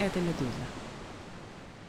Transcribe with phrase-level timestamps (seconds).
[0.00, 0.89] Это «Медуза».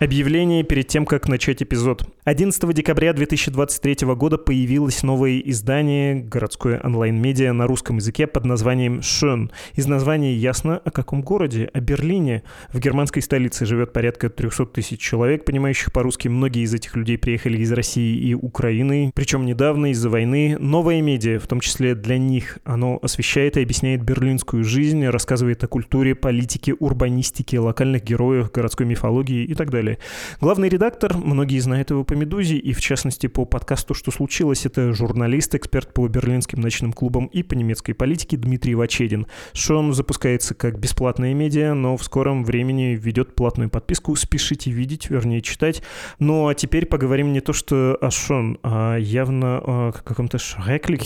[0.02, 2.10] Объявление перед тем, как начать эпизод.
[2.24, 9.52] 11 декабря 2023 года появилось новое издание городское онлайн-медиа на русском языке под названием «Шön».
[9.76, 12.42] Из названия ясно, о каком городе, о Берлине.
[12.74, 16.30] В германской столице живет порядка 300 тысяч человек, понимающих по-русски.
[16.30, 20.58] Многие из этих людей приехали из России и Украины, причем недавно из-за войны.
[20.58, 25.68] Новое медиа, в том числе для них, оно освещает и объясняет берлинскую жизнь, рассказывает о
[25.68, 30.00] культуре, политике, урбанистике, локальных героях, городской мифологии и так далее далее.
[30.40, 34.94] Главный редактор, многие знают его по «Медузе», и в частности по подкасту «Что случилось?» это
[34.94, 39.28] журналист, эксперт по берлинским ночным клубам и по немецкой политике Дмитрий Вачедин.
[39.54, 44.16] Шон запускается как бесплатная медиа, но в скором времени ведет платную подписку.
[44.16, 45.82] Спешите видеть, вернее читать.
[46.20, 51.02] Ну а теперь поговорим не то что о Шон, а явно о каком-то шреклик,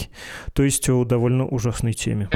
[0.53, 2.29] то есть о довольно ужасной теме.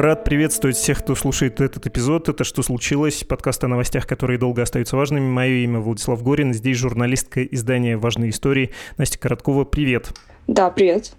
[0.00, 2.30] Рад приветствовать всех, кто слушает этот эпизод.
[2.30, 5.28] Это «Что случилось?» Подкаст о новостях, которые долго остаются важными.
[5.28, 6.54] Мое имя Владислав Горин.
[6.54, 9.66] Здесь журналистка издания «Важные истории» Настя Короткова.
[9.66, 10.08] Привет.
[10.46, 11.12] Да, привет.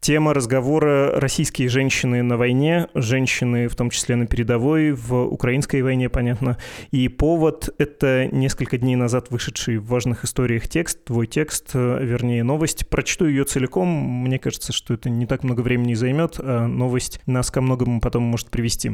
[0.00, 6.08] Тема разговора «Российские женщины на войне», женщины в том числе на передовой, в украинской войне,
[6.08, 6.56] понятно.
[6.90, 12.42] И повод— это несколько дней назад вышедший в важных историях текст, твой текст, э, вернее,
[12.44, 12.88] новость.
[12.88, 13.88] Прочту ее целиком.
[13.88, 18.22] Мне кажется, что это не так много времени займет, а новость нас ко многому потом
[18.22, 18.92] может привести.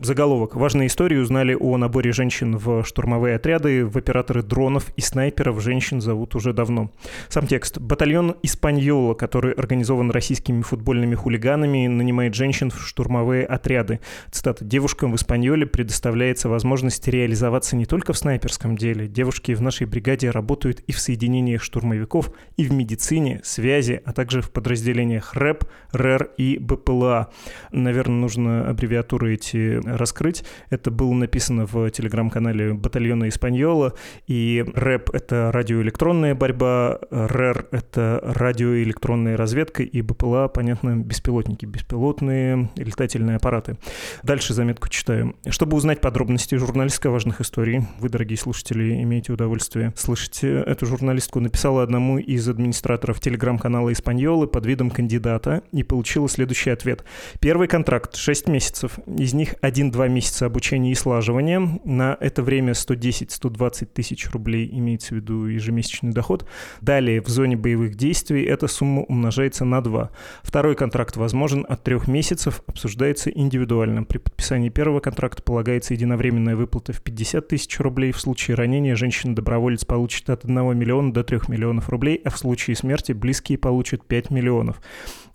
[0.00, 0.56] Заголовок.
[0.56, 6.00] Важные истории узнали о наборе женщин в штурмовые отряды, в операторы дронов и снайперов женщин
[6.00, 6.90] зовут уже давно.
[7.28, 7.78] Сам текст.
[7.78, 14.00] Батальон «Испаньола», который организован российским российскими футбольными хулиганами нанимает женщин в штурмовые отряды.
[14.30, 14.64] Цитата.
[14.64, 19.06] «Девушкам в Испаньоле предоставляется возможность реализоваться не только в снайперском деле.
[19.06, 24.40] Девушки в нашей бригаде работают и в соединениях штурмовиков, и в медицине, связи, а также
[24.40, 27.28] в подразделениях РЭП, РЭР и БПЛА».
[27.72, 30.44] Наверное, нужно аббревиатуры эти раскрыть.
[30.70, 33.92] Это было написано в телеграм-канале батальона Испаньола,
[34.26, 42.70] и РЭП— это радиоэлектронная борьба, РЭР— это радиоэлектронная разведка, и БПЛА была, понятно, беспилотники, беспилотные
[42.76, 43.76] летательные аппараты.
[44.22, 45.34] Дальше заметку читаю.
[45.48, 51.82] Чтобы узнать подробности журналистской важных историй, вы, дорогие слушатели, имеете удовольствие слышать эту журналистку, написала
[51.82, 57.04] одному из администраторов телеграм-канала «Испаньолы» под видом кандидата и получила следующий ответ.
[57.40, 58.98] Первый контракт— 6 месяцев.
[59.06, 61.80] Из них 1-2 месяца обучения и слаживания.
[61.84, 66.46] На это время 110-120 тысяч рублей имеется в виду ежемесячный доход.
[66.80, 70.10] Далее, в зоне боевых действий эта сумма умножается на 2.
[70.42, 74.04] Второй контракт возможен от трех месяцев, обсуждается индивидуально.
[74.04, 78.12] При подписании первого контракта полагается единовременная выплата в 50 тысяч рублей.
[78.12, 82.76] В случае ранения женщина-доброволец получит от 1 миллиона до 3 миллионов рублей, а в случае
[82.76, 84.80] смерти близкие получат 5 миллионов.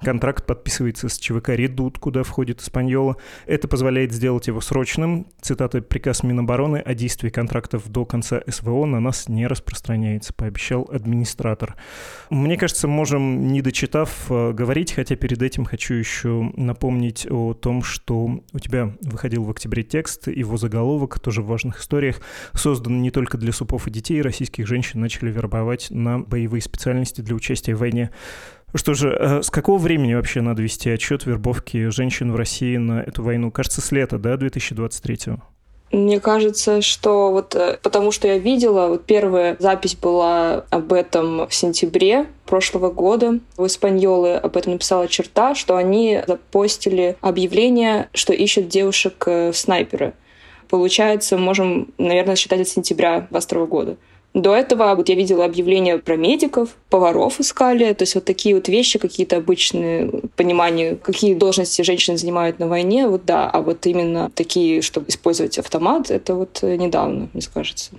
[0.03, 3.15] Контракт подписывается с ЧВК «Редут», куда входит Испаньола.
[3.45, 5.27] Это позволяет сделать его срочным.
[5.41, 11.75] Цитата «Приказ Минобороны о действии контрактов до конца СВО на нас не распространяется», пообещал администратор.
[12.29, 14.51] Мне кажется, можем, не дочитав, э,
[14.83, 19.83] говорить, хотя перед этим хочу еще напомнить о том, что у тебя выходил в октябре
[19.83, 22.19] текст, его заголовок, тоже в важных историях,
[22.53, 27.35] создан не только для супов и детей, российских женщин начали вербовать на боевые специальности для
[27.35, 28.11] участия в войне.
[28.75, 33.01] Что же, э, с какого времени вообще надо вести отчет вербовки женщин в России на
[33.01, 33.51] эту войну?
[33.51, 35.52] Кажется, с лета, да, 2023-го?
[35.93, 41.47] Мне кажется, что вот э, потому что я видела, вот первая запись была об этом
[41.47, 43.39] в сентябре прошлого года.
[43.57, 50.07] В Испаньолы об этом написала черта, что они запостили объявление, что ищут девушек-снайперы.
[50.07, 50.13] Э,
[50.67, 53.97] Получается, можем, наверное, считать от сентября 2022 года.
[54.33, 58.67] До этого вот я видела объявления про медиков, поваров искали, то есть вот такие вот
[58.67, 64.31] вещи, какие-то обычные понимания, какие должности женщины занимают на войне, вот да, а вот именно
[64.33, 67.91] такие, чтобы использовать автомат, это вот недавно, мне кажется.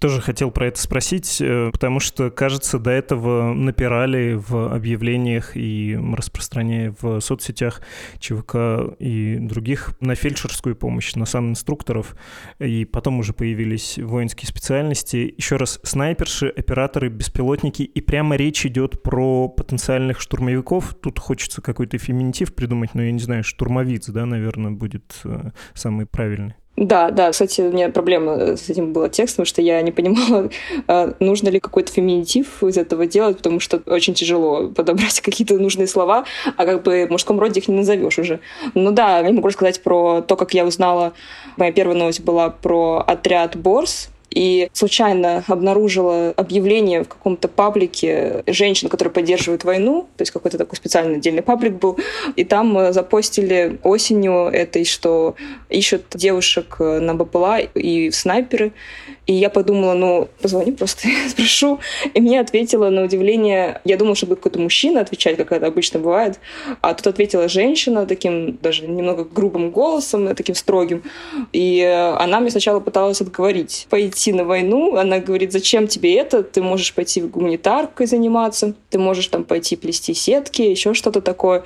[0.00, 5.94] Тоже хотел про это спросить, э, потому что, кажется, до этого напирали в объявлениях и
[6.16, 7.82] распространяя в соцсетях
[8.18, 12.16] ЧВК и других на фельдшерскую помощь, на сам инструкторов,
[12.58, 15.34] и потом уже появились воинские специальности.
[15.36, 20.94] Еще раз, снайперши, операторы, беспилотники, и прямо речь идет про потенциальных штурмовиков.
[20.94, 26.06] Тут хочется какой-то феминитив придумать, но я не знаю, штурмовиц, да, наверное, будет э, самый
[26.06, 26.54] правильный.
[26.80, 30.48] Да, да, кстати, у меня проблема с этим была текстом, что я не понимала,
[30.88, 35.86] а, нужно ли какой-то феминитив из этого делать, потому что очень тяжело подобрать какие-то нужные
[35.86, 36.24] слова,
[36.56, 38.40] а как бы в мужском роде их не назовешь уже.
[38.72, 41.12] Ну да, я могу рассказать про то, как я узнала.
[41.58, 48.88] Моя первая новость была про отряд Борс, и случайно обнаружила объявление в каком-то паблике женщин,
[48.88, 51.98] которые поддерживают войну, то есть какой-то такой специальный отдельный паблик был,
[52.36, 55.34] и там э, запостили осенью этой, что
[55.68, 58.72] ищут девушек э, на БПЛА и снайперы,
[59.26, 61.80] и я подумала, ну, позвони просто, спрошу.
[62.14, 66.00] И мне ответила на удивление, я думала, что будет какой-то мужчина отвечать, как это обычно
[66.00, 66.40] бывает.
[66.80, 71.02] А тут ответила женщина таким даже немного грубым голосом, таким строгим.
[71.52, 71.80] И
[72.18, 74.96] она мне сначала пыталась отговорить пойти на войну.
[74.96, 76.42] Она говорит, зачем тебе это?
[76.42, 81.64] Ты можешь пойти гуманитаркой заниматься, ты можешь там пойти плести сетки, еще что-то такое.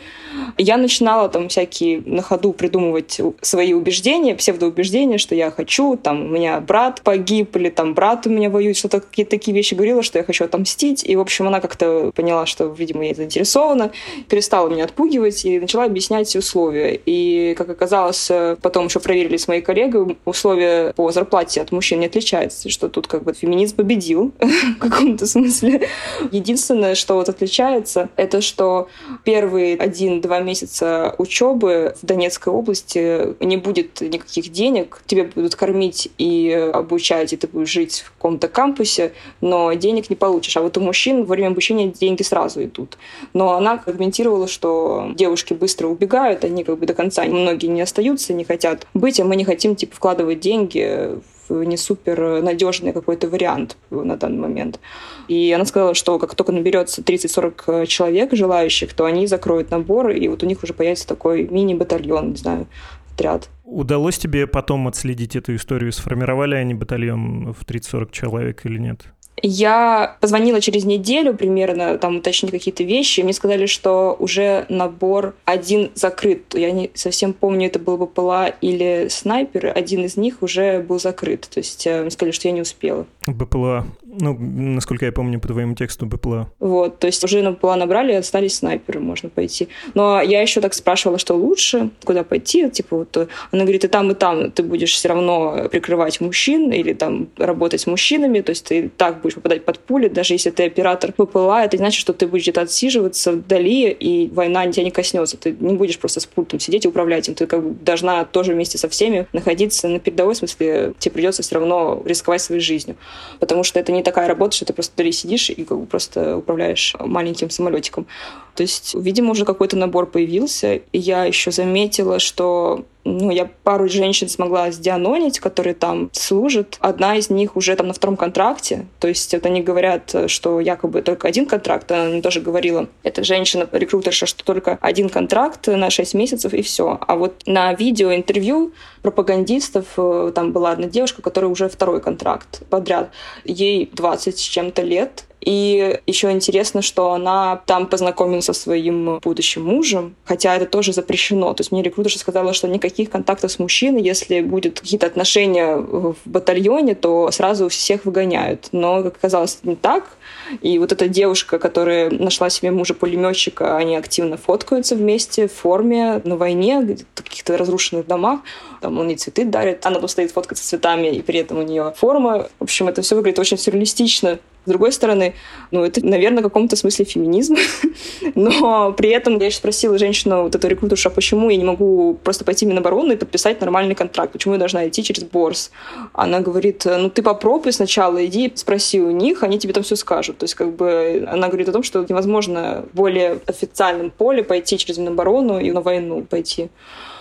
[0.56, 6.28] Я начинала там всякие на ходу придумывать свои убеждения, псевдоубеждения, что я хочу, там, у
[6.28, 10.18] меня брат погиб, или там брат у меня воюет, что-то какие-то такие вещи говорила, что
[10.18, 11.02] я хочу отомстить.
[11.04, 13.90] И, в общем, она как-то поняла, что, видимо, я заинтересована,
[14.28, 17.00] перестала меня отпугивать и начала объяснять условия.
[17.04, 18.30] И, как оказалось,
[18.62, 23.06] потом еще проверили с моей коллегой, условия по зарплате от мужчин не отличаются, что тут
[23.06, 25.88] как бы феминизм победил в каком-то смысле.
[26.30, 28.88] Единственное, что вот отличается, это что
[29.24, 36.50] первые один-два месяца учебы в Донецкой области не будет никаких денег, тебе будут кормить и
[36.72, 40.56] обучать, и ты будешь жить в каком-то кампусе, но денег не получишь.
[40.56, 42.98] А вот у мужчин во время обучения деньги сразу идут.
[43.32, 48.32] Но она аргументировала, что девушки быстро убегают, они как бы до конца, многие не остаются,
[48.32, 53.28] не хотят быть, а мы не хотим типа вкладывать деньги в не супер надежный какой-то
[53.28, 54.80] вариант на данный момент.
[55.28, 60.28] И она сказала, что как только наберется 30-40 человек желающих, то они закроют набор, и
[60.28, 62.66] вот у них уже появится такой мини-батальон, не знаю,
[63.12, 63.48] отряд.
[63.64, 65.92] Удалось тебе потом отследить эту историю?
[65.92, 69.04] Сформировали они батальон в 30-40 человек или нет?
[69.42, 75.90] Я позвонила через неделю примерно, там уточнить какие-то вещи, мне сказали, что уже набор один
[75.94, 76.54] закрыт.
[76.54, 81.48] Я не совсем помню, это был БПЛА или снайпер, один из них уже был закрыт.
[81.52, 83.06] То есть э, мне сказали, что я не успела.
[83.26, 83.86] БПЛА.
[84.02, 86.50] Ну, насколько я помню, по твоему тексту БПЛА.
[86.60, 89.68] Вот, то есть уже на БПЛА набрали, остались снайперы, можно пойти.
[89.94, 92.70] Но я еще так спрашивала, что лучше, куда пойти.
[92.70, 96.72] Типа вот э, она говорит, и там, и там ты будешь все равно прикрывать мужчин
[96.72, 100.50] или там работать с мужчинами, то есть ты так будешь попадать под пули, даже если
[100.50, 104.84] ты оператор ППЛА, это не значит, что ты будешь где-то отсиживаться вдали, и война тебя
[104.84, 105.36] не коснется.
[105.36, 107.34] Ты не будешь просто с пультом сидеть и управлять им.
[107.34, 111.56] Ты как бы должна тоже вместе со всеми находиться на передовой, смысле, тебе придется все
[111.56, 112.96] равно рисковать своей жизнью.
[113.40, 116.38] Потому что это не такая работа, что ты просто вдали сидишь и как бы просто
[116.38, 118.06] управляешь маленьким самолетиком.
[118.54, 120.76] То есть, видимо, уже какой-то набор появился.
[120.76, 126.78] И я еще заметила, что ну, я пару женщин смогла сдианонить, которые там служат.
[126.80, 128.86] Одна из них уже там на втором контракте.
[128.98, 131.90] То есть вот они говорят, что якобы только один контракт.
[131.92, 136.98] Она мне тоже говорила, эта женщина-рекрутерша, что только один контракт на 6 месяцев и все.
[137.00, 138.72] А вот на видео интервью
[139.02, 143.03] пропагандистов э, там была одна девушка, которая уже второй контракт подряд.
[143.44, 149.64] Ей 20 с чем-то лет, и еще интересно, что она там познакомилась со своим будущим
[149.64, 151.52] мужем, хотя это тоже запрещено.
[151.52, 156.16] То есть мне рекрутерша сказала, что никаких контактов с мужчиной, если будет какие-то отношения в
[156.24, 158.68] батальоне, то сразу всех выгоняют.
[158.72, 160.16] Но, как оказалось, это не так.
[160.62, 166.36] И вот эта девушка, которая нашла себе мужа-пулеметчика, они активно фоткаются вместе в форме на
[166.36, 166.80] войне,
[167.14, 168.40] в каких-то разрушенных домах.
[168.80, 171.92] Там он ей цветы дарит, она тут стоит фоткаться цветами, и при этом у нее
[171.96, 172.48] форма.
[172.58, 174.38] В общем, это все выглядит очень сюрреалистично.
[174.66, 175.34] С другой стороны,
[175.70, 177.56] ну, это, наверное, в каком-то смысле феминизм.
[178.34, 182.18] Но при этом я еще спросила женщину, вот эту рекрутершу, а почему я не могу
[182.22, 184.32] просто пойти в Минобороны и подписать нормальный контракт?
[184.32, 185.70] Почему я должна идти через Борс?
[186.12, 190.38] Она говорит, ну, ты попробуй сначала, иди, спроси у них, они тебе там все скажут.
[190.38, 194.78] То есть, как бы, она говорит о том, что невозможно в более официальном поле пойти
[194.78, 196.70] через Миноборону и на войну пойти.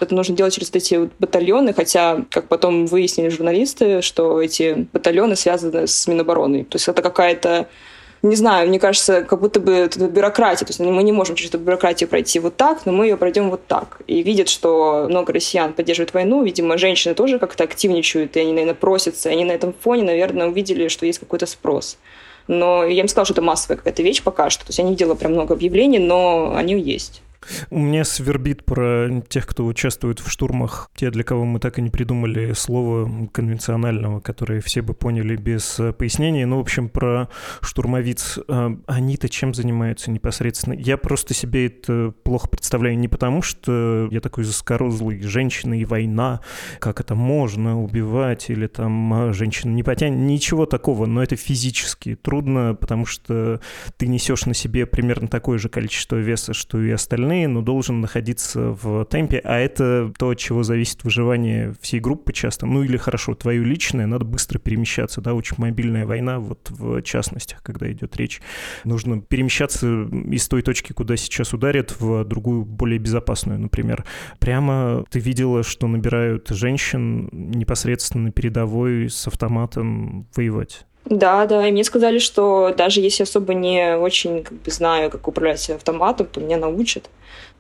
[0.03, 5.35] Это нужно делать через эти вот батальоны, хотя, как потом выяснили журналисты, что эти батальоны
[5.35, 6.65] связаны с Минобороны.
[6.65, 7.67] То есть это какая-то
[8.23, 10.65] не знаю, мне кажется, как будто бы это бюрократия.
[10.65, 13.49] То есть мы не можем через эту бюрократию пройти вот так, но мы ее пройдем
[13.49, 13.99] вот так.
[14.07, 16.41] И видят, что много россиян поддерживают войну.
[16.41, 19.29] Видимо, женщины тоже как-то активничают, и они, наверное, просятся.
[19.29, 21.97] И они на этом фоне, наверное, увидели, что есть какой-то спрос.
[22.47, 24.63] Но я им сказала, что это массовая какая-то вещь пока что.
[24.63, 27.21] То есть я не видела прям много объявлений, но они есть.
[27.69, 31.81] У меня свербит про тех, кто участвует в штурмах, те, для кого мы так и
[31.81, 36.45] не придумали слово конвенционального, которое все бы поняли без э, пояснений.
[36.45, 37.29] Ну, в общем, про
[37.61, 38.39] штурмовиц.
[38.47, 40.73] Э, они-то чем занимаются непосредственно?
[40.73, 46.41] Я просто себе это плохо представляю не потому, что я такой заскорузлый женщина и война,
[46.79, 52.15] как это можно убивать, или там э, женщина не потянет, ничего такого, но это физически
[52.15, 53.59] трудно, потому что
[53.97, 58.01] ты несешь на себе примерно такое же количество веса, что и остальные, остальные, но должен
[58.01, 62.65] находиться в темпе, а это то, от чего зависит выживание всей группы часто.
[62.65, 67.61] Ну или хорошо, твое личное, надо быстро перемещаться, да, очень мобильная война, вот в частностях,
[67.63, 68.41] когда идет речь.
[68.83, 74.05] Нужно перемещаться из той точки, куда сейчас ударят, в другую, более безопасную, например.
[74.39, 80.85] Прямо ты видела, что набирают женщин непосредственно на передовой с автоматом воевать?
[81.05, 85.27] Да, да, и мне сказали, что даже если особо не очень как бы, знаю, как
[85.27, 87.09] управлять автоматом, то меня научат.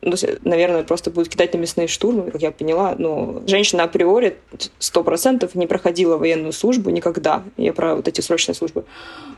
[0.01, 2.95] Ну, наверное, просто будут кидать на мясные штурмы, как я поняла.
[2.97, 4.37] Но женщина априори
[4.79, 7.43] сто процентов не проходила военную службу никогда.
[7.57, 8.85] Я про вот эти срочные службы.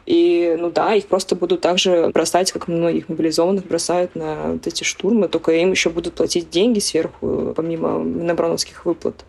[0.06, 4.84] И, ну да, их просто будут также бросать, как многих мобилизованных бросают на вот эти
[4.84, 9.26] штурмы, только им еще будут платить деньги сверху, помимо минобрановских выплат.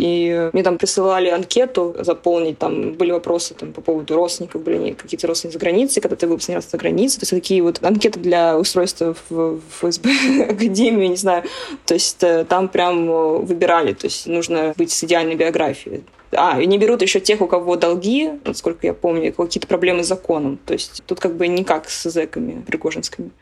[0.00, 5.26] И мне там присылали анкету заполнить, там были вопросы там, по поводу родственников, были какие-то
[5.26, 7.20] родственники за границей, когда ты был последний раз за границей.
[7.20, 10.10] То есть такие вот анкеты для устройства в ФСБ,
[10.48, 11.44] Академию, не знаю.
[11.84, 16.02] То есть э, там прям э, выбирали, то есть нужно быть с идеальной биографией.
[16.32, 20.06] А, и не берут еще тех, у кого долги, насколько я помню, какие-то проблемы с
[20.06, 20.58] законом.
[20.64, 23.32] То есть тут как бы не как с зэками пригожинскими.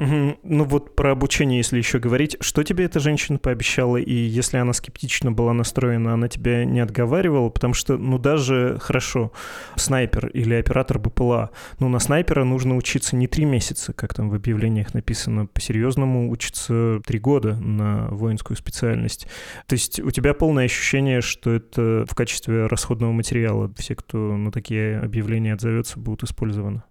[0.00, 4.72] Ну вот про обучение, если еще говорить, что тебе эта женщина пообещала, и если она
[4.72, 9.32] скептично была настроена, она тебя не отговаривала, потому что, ну даже хорошо,
[9.74, 11.50] снайпер или оператор БПЛА,
[11.80, 17.00] ну на снайпера нужно учиться не три месяца, как там в объявлениях написано, по-серьезному учиться
[17.04, 19.26] три года на воинскую специальность.
[19.66, 23.72] То есть у тебя полное ощущение, что это в качестве расходного материала.
[23.76, 26.82] Все, кто на такие объявления отзовется, будут использованы.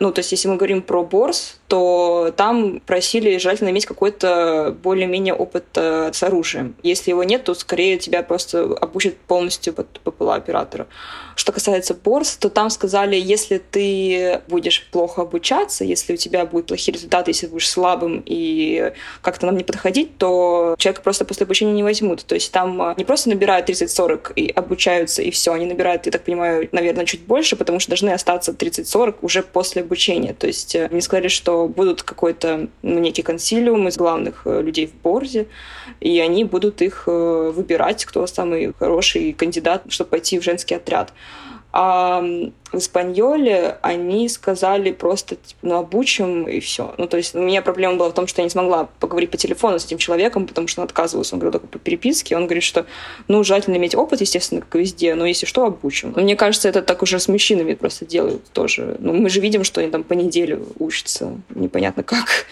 [0.00, 5.34] Ну, то есть, если мы говорим про Борс, то там просили желательно иметь какой-то более-менее
[5.34, 6.76] опыт э, с оружием.
[6.82, 10.86] Если его нет, то скорее тебя просто обучат полностью под ППЛА оператора.
[11.34, 16.68] Что касается Борс, то там сказали, если ты будешь плохо обучаться, если у тебя будут
[16.68, 21.72] плохие результаты, если будешь слабым и как-то нам не подходить, то человека просто после обучения
[21.72, 22.24] не возьмут.
[22.24, 25.52] То есть там э, не просто набирают 30-40 и обучаются, и все.
[25.52, 29.82] Они набирают, я так понимаю, наверное, чуть больше, потому что должны остаться 30-40 уже после
[29.86, 30.34] обучения.
[30.34, 34.86] То есть э, они сказали, что будут какой-то ну, некий консилиум из главных э, людей
[34.86, 35.46] в Борзе,
[36.00, 41.12] и они будут их э, выбирать, кто самый хороший кандидат, чтобы пойти в женский отряд.
[41.78, 42.22] А
[42.72, 46.94] в Испаньоле они сказали просто, типа, ну, обучим, и все.
[46.96, 49.36] Ну, то есть у меня проблема была в том, что я не смогла поговорить по
[49.36, 51.34] телефону с этим человеком, потому что он отказывался.
[51.34, 52.34] Он говорил только по переписке.
[52.34, 52.86] Он говорит, что,
[53.28, 56.14] ну, желательно иметь опыт, естественно, как везде, но если что, обучим.
[56.16, 58.96] Но мне кажется, это так уже с мужчинами просто делают тоже.
[58.98, 62.46] Ну, мы же видим, что они там по неделю учатся, непонятно как.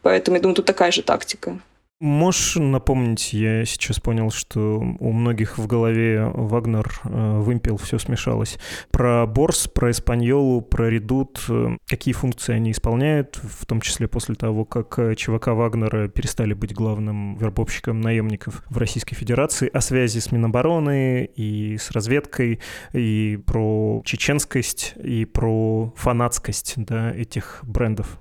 [0.00, 1.60] Поэтому, я думаю, тут такая же тактика.
[2.02, 4.58] Можешь напомнить, я сейчас понял, что
[4.98, 8.58] у многих в голове Вагнер, э, вымпел, все смешалось.
[8.90, 14.34] Про Борс, про Испаньолу, про Редут, э, какие функции они исполняют, в том числе после
[14.34, 20.18] того, как э, ЧВК Вагнера перестали быть главным вербовщиком наемников в Российской Федерации, о связи
[20.18, 22.58] с Минобороны и с разведкой,
[22.92, 28.18] и про чеченскость, и про фанатскость да, этих брендов.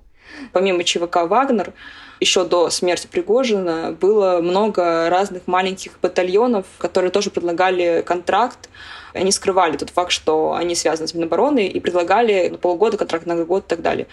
[0.51, 1.73] Помимо ЧВК «Вагнер»,
[2.21, 8.69] еще до смерти Пригожина было много разных маленьких батальонов, которые тоже предлагали контракт.
[9.13, 13.35] Они скрывали тот факт, что они связаны с Минобороны, и предлагали на полгода контракт на
[13.43, 14.07] год и так далее.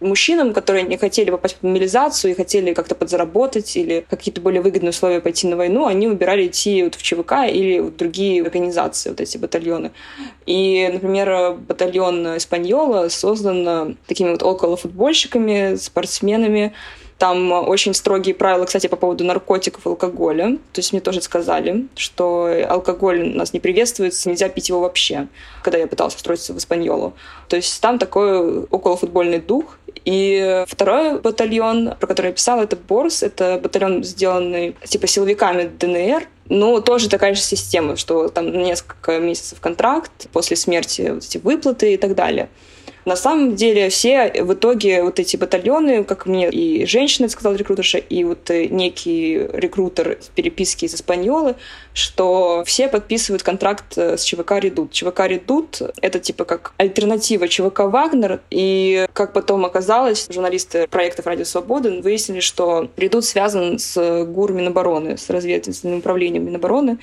[0.00, 4.90] Мужчинам, которые не хотели попасть в мобилизацию и хотели как-то подзаработать или какие-то более выгодные
[4.90, 9.20] условия пойти на войну, они выбирали идти вот в ЧВК или в другие организации, вот
[9.20, 9.90] эти батальоны.
[10.44, 16.74] И, например, батальон Испаньола создан такими вот околофутбольщиками, спортсменами,
[17.18, 20.58] там очень строгие правила, кстати, по поводу наркотиков и алкоголя.
[20.72, 25.28] То есть мне тоже сказали, что алкоголь у нас не приветствуется, нельзя пить его вообще,
[25.62, 27.14] когда я пыталась устроиться в Испаньолу.
[27.48, 29.78] То есть там такой околофутбольный дух.
[30.04, 33.22] И второй батальон, про который я писала, это Борс.
[33.22, 36.28] Это батальон, сделанный типа силовиками ДНР.
[36.50, 41.94] Ну, тоже такая же система, что там несколько месяцев контракт, после смерти вот эти выплаты
[41.94, 42.50] и так далее.
[43.04, 47.98] На самом деле все в итоге вот эти батальоны, как мне и женщина сказала рекрутерша,
[47.98, 51.54] и вот э, некий рекрутер в переписке из Испаньолы,
[51.92, 54.92] что все подписывают контракт э, с ЧВК «Редут».
[54.92, 61.44] ЧВК «Редут»— это типа как альтернатива ЧВК «Вагнер», и как потом оказалось, журналисты проектов «Радио
[61.44, 66.98] Свободы» выяснили, что «Редут» связан с ГУР Минобороны, с разведывательным управлением Минобороны,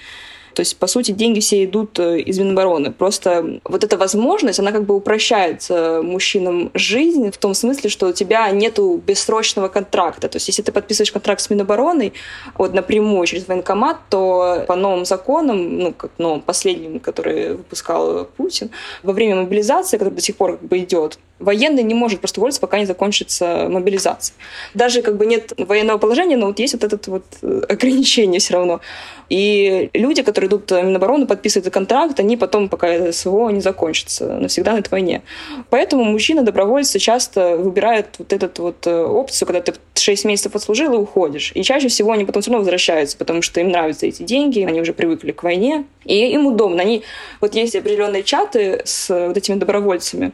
[0.53, 2.91] то есть, по сути, деньги все идут э, из Минобороны.
[2.91, 8.13] Просто вот эта возможность, она как бы упрощает мужчинам жизнь в том смысле, что у
[8.13, 10.27] тебя нету бессрочного контракта.
[10.27, 12.13] То есть, если ты подписываешь контракт с Минобороны
[12.58, 18.70] вот напрямую через военкомат, то по новым законам, ну, как новым последним, который выпускал Путин,
[19.03, 22.62] во время мобилизации, который до сих пор как бы идет, военный не может просто уволиться,
[22.62, 24.36] пока не закончится мобилизация.
[24.74, 28.53] Даже как бы нет военного положения, но вот есть вот это вот э, ограничение все
[28.53, 28.81] равно.
[29.29, 34.74] И люди, которые идут в Минобороны, подписывают контракт, они потом, пока СВО не закончится, навсегда
[34.74, 35.21] на этой войне.
[35.69, 40.98] Поэтому мужчины-добровольцы часто выбирают вот эту вот э, опцию, когда ты 6 месяцев отслужил и
[40.98, 41.51] уходишь.
[41.55, 44.81] И чаще всего они потом все равно возвращаются, потому что им нравятся эти деньги, они
[44.81, 46.81] уже привыкли к войне, и им удобно.
[46.81, 47.03] Они,
[47.39, 50.33] вот есть определенные чаты с вот этими добровольцами,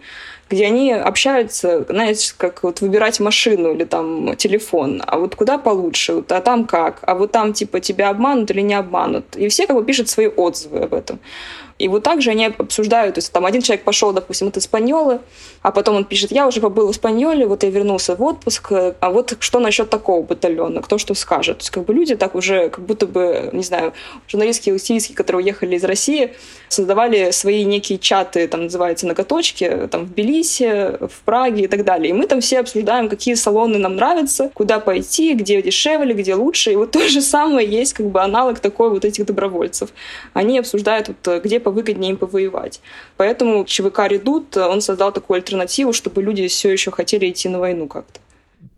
[0.49, 6.13] где они общаются, знаете, как вот выбирать машину или там телефон, а вот куда получше,
[6.15, 9.35] вот, а там как, а вот там типа тебя обманут или не обманут.
[9.35, 11.19] И все как бы пишут свои отзывы об этом.
[11.79, 15.19] И вот также они обсуждают, то есть там один человек пошел, допустим, от Испаньолы,
[15.61, 19.09] а потом он пишет, я уже побыл в Испаньоле, вот я вернулся в отпуск, а
[19.11, 21.57] вот что насчет такого батальона, кто что скажет.
[21.57, 23.93] То есть как бы люди так уже, как будто бы, не знаю,
[24.27, 26.33] журналистские и которые уехали из России,
[26.69, 32.09] создавали свои некие чаты, там называются ноготочки, там в Тбилиси, в Праге и так далее.
[32.09, 36.71] И мы там все обсуждаем, какие салоны нам нравятся, куда пойти, где дешевле, где лучше.
[36.71, 39.89] И вот то же самое есть как бы аналог такой вот этих добровольцев.
[40.33, 42.79] Они обсуждают, вот, где повыгоднее им повоевать.
[43.17, 47.87] Поэтому ЧВК «Редут», он создал такую альтернативу, чтобы люди все еще хотели идти на войну
[47.87, 48.21] как-то.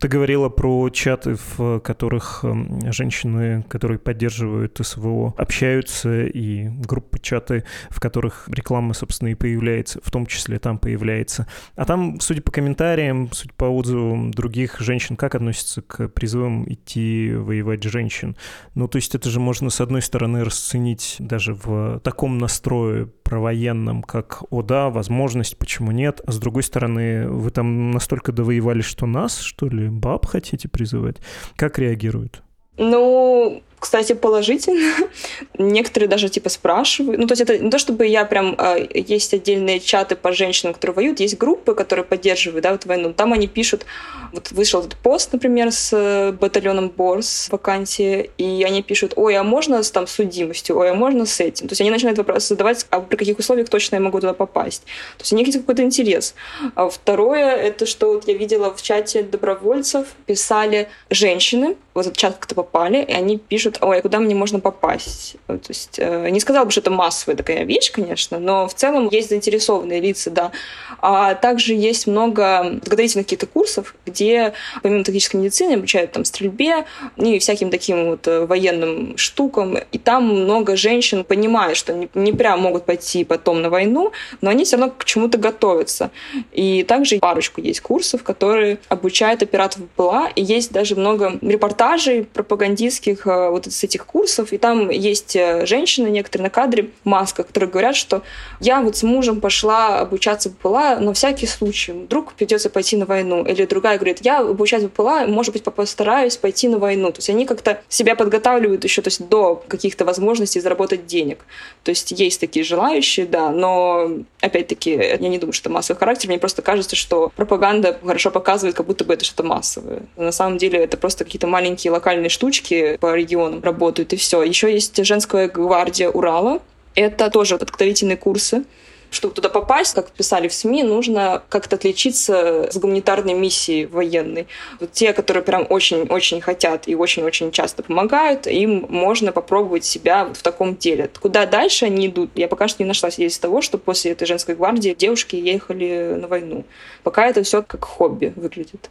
[0.00, 7.64] Ты говорила про чаты, в которых эм, женщины, которые поддерживают СВО, общаются, и группы чаты,
[7.90, 11.46] в которых реклама, собственно, и появляется, в том числе там появляется.
[11.76, 17.32] А там, судя по комментариям, судя по отзывам других женщин, как относятся к призывам идти
[17.34, 18.38] воевать женщин?
[18.74, 24.02] Ну, то есть это же можно, с одной стороны, расценить даже в таком настрое провоенном,
[24.02, 29.06] как «О да, возможность, почему нет?», а с другой стороны, вы там настолько довоевали, что
[29.06, 31.16] нас, что ли, баб хотите призывать?
[31.56, 32.42] Как реагируют?
[32.76, 35.08] Ну, кстати, положительно.
[35.58, 37.18] Некоторые даже типа спрашивают.
[37.18, 38.54] Ну, то есть это не то, чтобы я прям...
[38.58, 43.12] Э, есть отдельные чаты по женщинам, которые воюют, есть группы, которые поддерживают, да, вот войну.
[43.14, 43.86] Там они пишут...
[44.32, 49.42] Вот вышел этот пост, например, с э, батальоном Борс вакансии, и они пишут, ой, а
[49.42, 50.78] можно с там судимостью?
[50.78, 51.66] Ой, а можно с этим?
[51.66, 54.82] То есть они начинают вопрос задавать, а при каких условиях точно я могу туда попасть?
[55.16, 56.34] То есть у них есть какой-то интерес.
[56.74, 62.36] А второе, это что вот я видела в чате добровольцев, писали женщины, вот этот чат
[62.36, 65.36] как-то попали, и они пишут, ой, а куда мне можно попасть?
[65.46, 69.08] То есть э, не сказала бы, что это массовая такая вещь, конечно, но в целом
[69.10, 70.52] есть заинтересованные лица, да.
[71.00, 74.52] А также есть много подготовительных каких-то курсов, где
[74.82, 76.84] помимо тактической медицины обучают там стрельбе
[77.16, 79.78] и всяким таким вот э, военным штукам.
[79.92, 84.50] И там много женщин понимают, что не, не прям могут пойти потом на войну, но
[84.50, 86.10] они все равно к чему-то готовятся.
[86.52, 93.26] И также парочку есть курсов, которые обучают операторов ПЛА, и есть даже много репортажей пропагандистских
[93.26, 97.46] э, вот с этих курсов, и там есть э, женщины некоторые на кадре в масках,
[97.48, 98.22] которые говорят, что
[98.60, 103.44] я вот с мужем пошла обучаться БПЛА на всякий случай, вдруг придется пойти на войну.
[103.44, 107.12] Или другая говорит, я обучаюсь в БПЛА, может быть, постараюсь пойти на войну.
[107.12, 111.44] То есть они как-то себя подготавливают еще то есть до каких-то возможностей заработать денег.
[111.84, 116.28] То есть есть такие желающие, да, но опять-таки я не думаю, что это массовый характер,
[116.28, 120.02] мне просто кажется, что пропаганда хорошо показывает, как будто бы это что-то массовое.
[120.16, 123.14] На самом деле это просто какие-то маленькие локальные штучки по
[123.50, 124.42] регионам работают, и все.
[124.42, 126.60] Еще есть женская гвардия Урала.
[126.94, 128.64] Это тоже подготовительные курсы.
[129.12, 134.46] Чтобы туда попасть, как писали в СМИ, нужно как-то отличиться с гуманитарной миссией военной.
[134.78, 140.36] Вот те, которые прям очень-очень хотят и очень-очень часто помогают, им можно попробовать себя вот
[140.36, 141.10] в таком деле.
[141.20, 144.54] Куда дальше они идут, я пока что не нашла из того, что после этой женской
[144.54, 146.64] гвардии девушки ехали на войну.
[147.02, 148.90] Пока это все как хобби выглядит.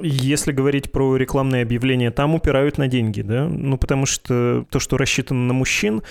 [0.00, 3.48] Если говорить про рекламные объявления, там упирают на деньги, да?
[3.48, 6.02] Ну, потому что то, что рассчитано на мужчин,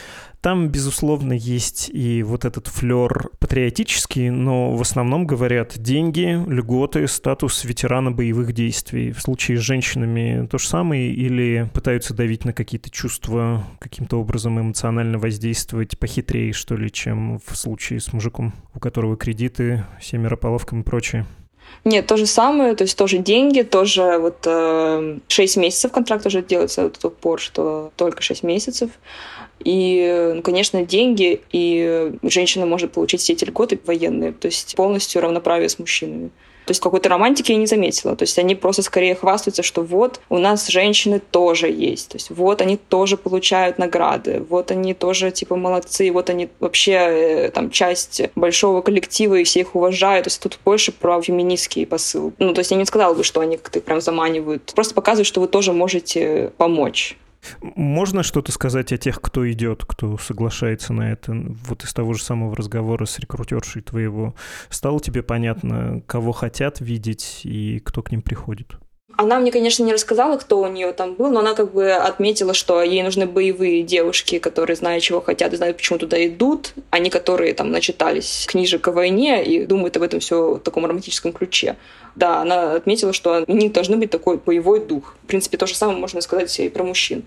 [0.42, 7.63] там, безусловно, есть и вот этот флер патриотический, но в основном говорят деньги, льготы, статус
[7.63, 9.12] ветерана боевых действий.
[9.12, 14.60] В случае с женщинами то же самое или пытаются давить на какие-то чувства, каким-то образом
[14.60, 20.82] эмоционально воздействовать похитрее, что ли, чем в случае с мужиком, у которого кредиты, семеро половкам
[20.82, 21.26] и прочее.
[21.84, 26.41] Нет, то же самое, то есть тоже деньги, тоже вот э, 6 месяцев контракт уже
[26.41, 28.91] делается, вот упор, что только 6 месяцев.
[29.63, 35.21] И, ну, конечно, деньги, и женщина может получить все эти льготы военные, то есть полностью
[35.21, 36.30] равноправие с мужчинами.
[36.67, 38.15] То есть какой-то романтики я не заметила.
[38.15, 42.10] То есть они просто скорее хвастаются, что вот у нас женщины тоже есть.
[42.10, 46.91] То есть вот они тоже получают награды, вот они тоже типа молодцы, вот они вообще
[46.91, 50.25] э, там часть большого коллектива и все их уважают.
[50.25, 52.34] То есть тут больше про феминистский посыл.
[52.38, 54.73] Ну, то есть я не сказала бы, что они как-то прям заманивают.
[54.75, 57.17] Просто показывают, что вы тоже можете помочь.
[57.62, 61.33] Можно что-то сказать о тех, кто идет, кто соглашается на это?
[61.65, 64.36] Вот из того же самого разговора с рекрутершей твоего
[64.69, 68.77] стало тебе понятно, кого хотят видеть и кто к ним приходит?
[69.17, 72.53] Она мне, конечно, не рассказала, кто у нее там был, но она как бы отметила,
[72.53, 76.99] что ей нужны боевые девушки, которые знают, чего хотят и знают, почему туда идут, а
[76.99, 81.34] не которые там начитались книжек о войне и думают об этом все в таком романтическом
[81.34, 81.77] ключе.
[82.15, 85.15] Да, она отметила, что у них должны быть такой боевой дух.
[85.23, 87.23] В принципе, то же самое можно сказать и про мужчин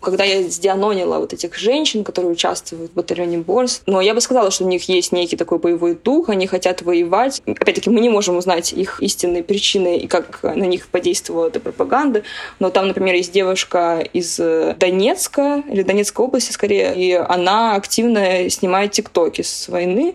[0.00, 4.50] когда я сдианонила вот этих женщин, которые участвуют в батальоне Борс, но я бы сказала,
[4.50, 7.42] что у них есть некий такой боевой дух, они хотят воевать.
[7.46, 12.22] Опять-таки, мы не можем узнать их истинные причины и как на них подействовала эта пропаганда,
[12.58, 18.92] но там, например, есть девушка из Донецка, или Донецкой области скорее, и она активно снимает
[18.92, 20.14] тиктоки с войны,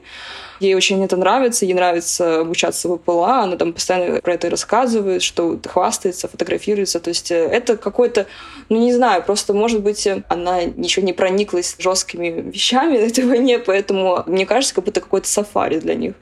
[0.59, 5.21] Ей очень это нравится, ей нравится обучаться в ПЛА, она там постоянно про это рассказывает,
[5.21, 6.99] что хвастается, фотографируется.
[6.99, 8.27] То есть э, это какой-то,
[8.69, 13.59] ну не знаю, просто, может быть, она еще не прониклась жесткими вещами на этой войне,
[13.59, 16.13] поэтому мне кажется, как будто какой-то сафари для них.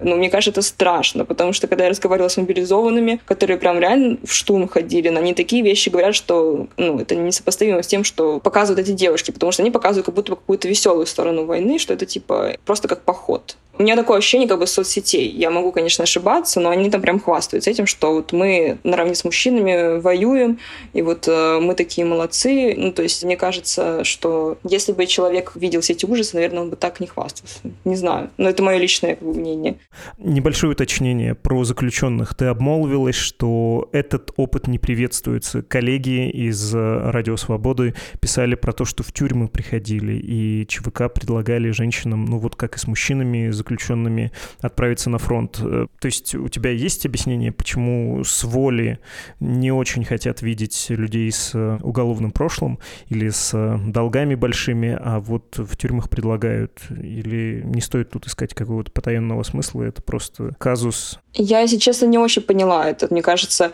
[0.00, 4.18] Но мне кажется, это страшно, потому что когда я разговаривала с мобилизованными, которые прям реально
[4.24, 8.86] в штурм ходили, они такие вещи говорят, что ну, это несопоставимо с тем, что показывают
[8.86, 12.56] эти девушки, потому что они показывают как будто какую-то веселую сторону войны, что это типа
[12.64, 13.56] просто как поход.
[13.78, 15.30] У меня такое ощущение как бы соцсетей.
[15.30, 19.24] Я могу, конечно, ошибаться, но они там прям хвастаются этим, что вот мы наравне с
[19.24, 20.58] мужчинами воюем,
[20.94, 22.74] и вот э, мы такие молодцы.
[22.76, 26.70] Ну, то есть мне кажется, что если бы человек видел все эти ужасы, наверное, он
[26.70, 27.60] бы так не хвастался.
[27.84, 28.30] Не знаю.
[28.36, 29.76] Но это мое личное мнение.
[30.18, 32.34] Небольшое уточнение про заключенных.
[32.34, 35.62] Ты обмолвилась, что этот опыт не приветствуется.
[35.62, 41.70] Коллеги из э, «Радио Свободы» писали про то, что в тюрьмы приходили, и ЧВК предлагали
[41.70, 45.58] женщинам, ну вот как и с мужчинами, заключенными отправиться на фронт.
[45.60, 48.98] Э, то есть у тебя есть объяснение, почему с воли
[49.40, 52.78] не очень хотят видеть людей с э, уголовным прошлым
[53.08, 56.80] или с э, долгами большими, а вот в тюрьмах предлагают?
[56.90, 61.20] Или не стоит тут искать какого-то потаенного смысла, это просто казус?
[61.34, 63.08] Я, если честно, не очень поняла это.
[63.10, 63.72] Мне кажется,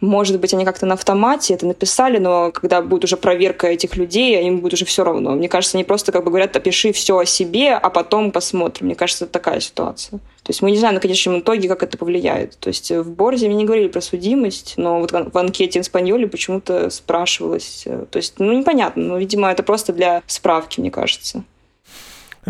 [0.00, 4.42] может быть, они как-то на автомате это написали, но когда будет уже проверка этих людей,
[4.42, 5.32] им будет уже все равно.
[5.32, 8.86] Мне кажется, они просто как бы говорят, опиши все о себе, а потом посмотрим.
[8.86, 10.18] Мне кажется, это такая ситуация.
[10.18, 12.56] То есть мы не знаем на конечном итоге, как это повлияет.
[12.58, 16.88] То есть в Борзе мне не говорили про судимость, но вот в анкете Инспаньоли почему-то
[16.88, 17.84] спрашивалось.
[18.10, 19.02] То есть, ну, непонятно.
[19.02, 21.44] Но, видимо, это просто для справки, мне кажется.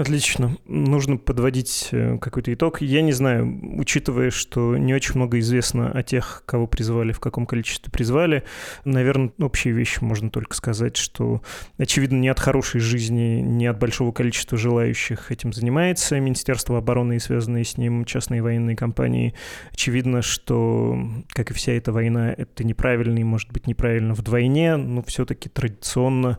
[0.00, 0.56] Отлично.
[0.66, 2.80] Нужно подводить э, какой-то итог.
[2.80, 7.44] Я не знаю, учитывая, что не очень много известно о тех, кого призвали, в каком
[7.44, 8.44] количестве призвали,
[8.86, 11.42] наверное, общие вещи можно только сказать, что,
[11.76, 17.18] очевидно, не от хорошей жизни, не от большого количества желающих этим занимается Министерство обороны и
[17.18, 19.34] связанные с ним частные военные компании.
[19.70, 25.02] Очевидно, что, как и вся эта война, это неправильно и, может быть, неправильно вдвойне, но
[25.02, 26.38] все-таки традиционно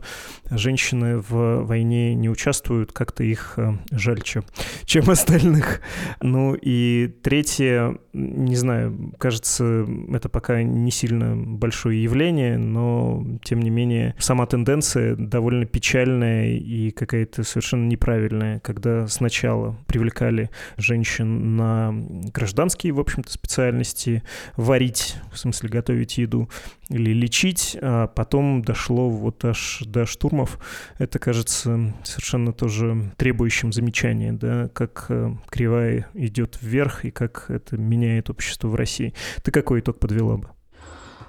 [0.50, 4.42] женщины в войне не участвуют, как-то их их э, жальче,
[4.84, 5.80] чем остальных.
[6.20, 13.70] Ну и третье, не знаю, кажется, это пока не сильно большое явление, но тем не
[13.70, 21.94] менее сама тенденция довольно печальная и какая-то совершенно неправильная, когда сначала привлекали женщин на
[22.32, 24.22] гражданские, в общем-то, специальности,
[24.56, 26.48] варить, в смысле готовить еду,
[26.92, 30.58] или лечить, а потом дошло вот аж до штурмов.
[30.98, 37.76] Это кажется совершенно тоже требующим замечания, да, как э, кривая идет вверх и как это
[37.76, 39.14] меняет общество в России.
[39.42, 40.48] Ты какой итог подвела бы?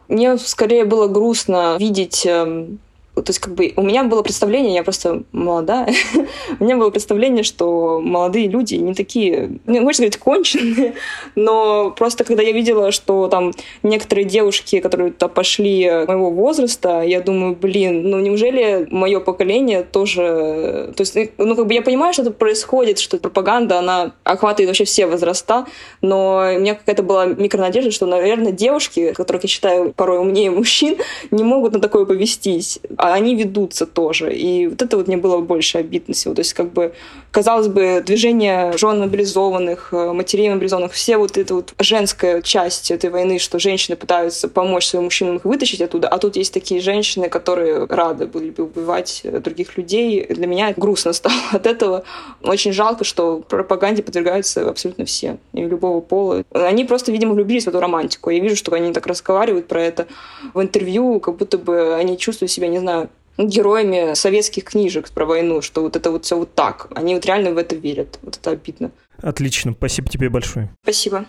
[0.08, 2.80] Мне скорее было грустно видеть эм,
[3.15, 5.93] то есть как бы у меня было представление, я просто молодая,
[6.60, 10.95] у меня было представление, что молодые люди не такие, не можно сказать, конченые,
[11.36, 17.21] но просто когда я видела, что там некоторые девушки, которые туда пошли моего возраста, я
[17.21, 20.93] думаю, блин, ну неужели мое поколение тоже...
[20.95, 24.86] То есть, ну как бы я понимаю, что это происходит, что пропаганда, она охватывает вообще
[24.86, 25.67] все возраста,
[26.02, 30.97] но у меня какая-то была микронадежда, что, наверное, девушки, которых я считаю порой умнее мужчин,
[31.30, 34.34] не могут на такое повестись а они ведутся тоже.
[34.34, 36.34] И вот это вот мне было больше обидно всего.
[36.34, 36.94] То есть как бы,
[37.32, 43.10] казалось бы, движение жен мобилизованных, э, матерей мобилизованных, все вот эта вот женская часть этой
[43.10, 47.28] войны, что женщины пытаются помочь своим мужчинам их вытащить оттуда, а тут есть такие женщины,
[47.28, 50.26] которые рады были бы убивать э, других людей.
[50.30, 52.06] Для меня грустно стало от этого.
[52.42, 56.46] Очень жалко, что пропаганде подвергаются абсолютно все, и любого пола.
[56.54, 58.30] Они просто, видимо, влюбились в эту романтику.
[58.30, 60.08] Я вижу, что они так разговаривают про это
[60.54, 62.92] в интервью, как будто бы они чувствуют себя, не знаю, знаю,
[63.38, 66.88] героями советских книжек про войну, что вот это вот все вот так.
[66.96, 68.19] Они вот реально в это верят.
[68.22, 68.91] Вот это обидно.
[69.22, 70.69] Отлично, спасибо тебе большое.
[70.84, 71.26] Спасибо.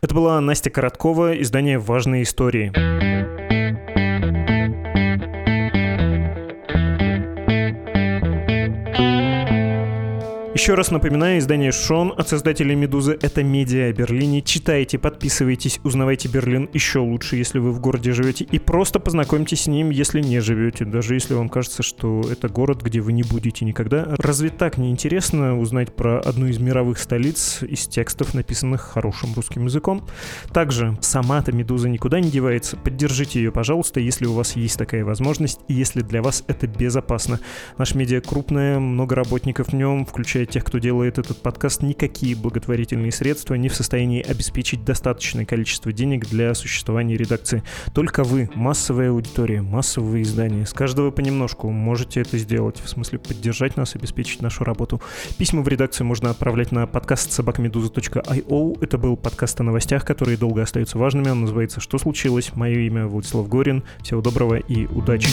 [0.00, 3.43] Это была Настя Короткова, издание «Важные истории».
[10.64, 14.40] Еще раз напоминаю, издание Шон от создателей «Медузы»— это медиа о Берлине.
[14.40, 19.66] Читайте, подписывайтесь, узнавайте Берлин еще лучше, если вы в городе живете, и просто познакомьтесь с
[19.66, 23.66] ним, если не живете, даже если вам кажется, что это город, где вы не будете
[23.66, 24.06] никогда.
[24.16, 29.66] Разве так не интересно узнать про одну из мировых столиц из текстов, написанных хорошим русским
[29.66, 30.08] языком?
[30.54, 32.78] Также сама-то «Медуза» никуда не девается.
[32.78, 37.38] Поддержите ее, пожалуйста, если у вас есть такая возможность, и если для вас это безопасно.
[37.76, 43.10] Наш медиа крупное, много работников в нем, включая тех, кто делает этот подкаст, никакие благотворительные
[43.10, 47.64] средства не в состоянии обеспечить достаточное количество денег для существования редакции.
[47.92, 53.76] Только вы, массовая аудитория, массовые издания, с каждого понемножку можете это сделать, в смысле поддержать
[53.76, 55.02] нас, обеспечить нашу работу.
[55.38, 58.78] Письма в редакцию можно отправлять на подкаст собакамедуза.io.
[58.80, 61.30] Это был подкаст о новостях, которые долго остаются важными.
[61.30, 62.52] Он называется «Что случилось?».
[62.54, 63.82] Мое имя Владислав Горин.
[64.04, 65.30] Всего доброго и удачи.